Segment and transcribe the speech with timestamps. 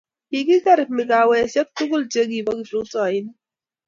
[0.29, 3.27] kikiker mikawesiekab tugul che kibo kiprutoinik